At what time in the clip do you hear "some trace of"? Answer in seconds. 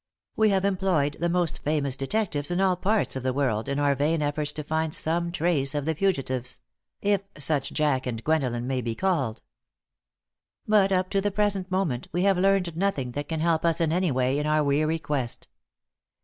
4.95-5.85